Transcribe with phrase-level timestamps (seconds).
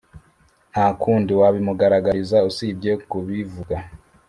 [0.71, 3.75] Ntakundi wabimugaragariza usibye kubivuga